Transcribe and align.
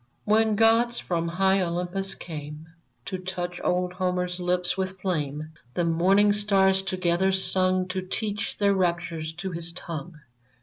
When 0.25 0.55
gods 0.55 0.97
from 0.97 1.27
high 1.27 1.61
Olympus 1.61 2.15
came 2.15 2.69
To 3.05 3.19
touch 3.19 3.61
old 3.63 3.93
Homer's 3.93 4.39
lips 4.39 4.75
with 4.75 4.99
flame, 4.99 5.51
The 5.75 5.85
morning 5.85 6.33
stars 6.33 6.81
together 6.81 7.31
sung 7.31 7.87
To 7.89 8.01
teach 8.01 8.57
their 8.57 8.73
raptures 8.73 9.31
to 9.33 9.51
his 9.51 9.71
tongue. 9.73 10.15